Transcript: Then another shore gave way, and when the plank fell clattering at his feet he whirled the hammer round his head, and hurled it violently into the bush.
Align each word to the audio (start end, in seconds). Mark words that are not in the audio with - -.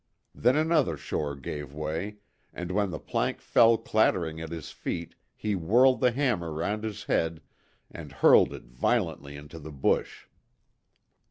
Then 0.33 0.55
another 0.55 0.97
shore 0.97 1.35
gave 1.35 1.75
way, 1.75 2.15
and 2.51 2.71
when 2.71 2.89
the 2.89 2.97
plank 2.97 3.39
fell 3.39 3.77
clattering 3.77 4.41
at 4.41 4.49
his 4.49 4.71
feet 4.71 5.13
he 5.35 5.53
whirled 5.53 5.99
the 5.99 6.09
hammer 6.11 6.51
round 6.51 6.83
his 6.83 7.03
head, 7.03 7.39
and 7.91 8.11
hurled 8.11 8.51
it 8.51 8.63
violently 8.65 9.35
into 9.35 9.59
the 9.59 9.71
bush. 9.71 10.25